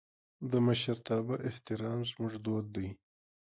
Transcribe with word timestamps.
د 0.51 0.53
مشرتابه 0.65 1.35
احترام 1.47 1.99
زموږ 2.09 2.33
دود 2.45 2.65
دی. 2.75 2.87